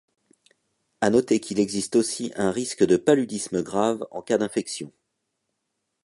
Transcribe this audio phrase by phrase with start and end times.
[1.01, 4.91] À noter qu'il existe aussi un risque de paludisme grave en cas d'infection.